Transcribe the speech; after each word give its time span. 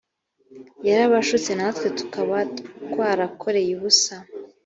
yarabashutse 0.87 1.51
natwe 1.59 1.87
tukaba 1.99 2.37
twarakoreye 2.87 3.71
ubusa 3.77 4.15